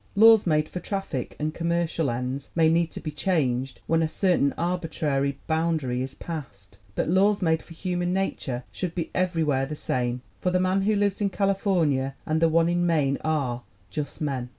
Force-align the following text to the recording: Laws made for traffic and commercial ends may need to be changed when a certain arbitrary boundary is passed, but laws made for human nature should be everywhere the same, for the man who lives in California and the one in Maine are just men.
Laws 0.15 0.47
made 0.47 0.67
for 0.67 0.79
traffic 0.79 1.35
and 1.37 1.53
commercial 1.53 2.09
ends 2.09 2.49
may 2.55 2.69
need 2.69 2.89
to 2.89 2.99
be 2.99 3.11
changed 3.11 3.81
when 3.85 4.01
a 4.01 4.07
certain 4.07 4.51
arbitrary 4.57 5.37
boundary 5.45 6.01
is 6.01 6.15
passed, 6.15 6.79
but 6.95 7.07
laws 7.07 7.43
made 7.43 7.61
for 7.61 7.75
human 7.75 8.11
nature 8.11 8.63
should 8.71 8.95
be 8.95 9.11
everywhere 9.13 9.67
the 9.67 9.75
same, 9.75 10.23
for 10.39 10.49
the 10.49 10.59
man 10.59 10.81
who 10.81 10.95
lives 10.95 11.21
in 11.21 11.29
California 11.29 12.15
and 12.25 12.41
the 12.41 12.49
one 12.49 12.67
in 12.67 12.83
Maine 12.83 13.19
are 13.23 13.61
just 13.91 14.21
men. 14.21 14.49